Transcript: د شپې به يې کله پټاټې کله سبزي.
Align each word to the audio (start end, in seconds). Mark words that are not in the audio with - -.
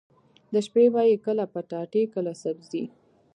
د 0.53 0.55
شپې 0.65 0.85
به 0.93 1.01
يې 1.09 1.15
کله 1.25 1.43
پټاټې 1.53 2.03
کله 2.13 2.31
سبزي. 2.43 2.83